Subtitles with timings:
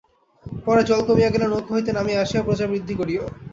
[0.65, 3.23] পরে জল কমিয়া গেলে নৌকা হইতে নামিয়া আসিয়া প্রজাবৃদ্ধি করিও।